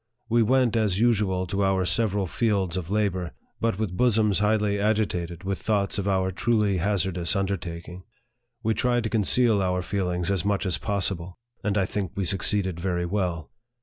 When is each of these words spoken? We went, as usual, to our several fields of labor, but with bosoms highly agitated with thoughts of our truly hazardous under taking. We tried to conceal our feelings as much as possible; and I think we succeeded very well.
We 0.29 0.41
went, 0.41 0.75
as 0.75 0.99
usual, 0.99 1.45
to 1.45 1.63
our 1.63 1.85
several 1.85 2.25
fields 2.25 2.75
of 2.75 2.89
labor, 2.89 3.33
but 3.59 3.77
with 3.77 3.95
bosoms 3.95 4.39
highly 4.39 4.79
agitated 4.79 5.43
with 5.43 5.61
thoughts 5.61 5.99
of 5.99 6.07
our 6.07 6.31
truly 6.31 6.77
hazardous 6.77 7.35
under 7.35 7.55
taking. 7.55 8.01
We 8.63 8.73
tried 8.73 9.03
to 9.03 9.11
conceal 9.11 9.61
our 9.61 9.83
feelings 9.83 10.31
as 10.31 10.43
much 10.43 10.65
as 10.65 10.79
possible; 10.79 11.37
and 11.63 11.77
I 11.77 11.85
think 11.85 12.13
we 12.15 12.25
succeeded 12.25 12.79
very 12.79 13.05
well. 13.05 13.51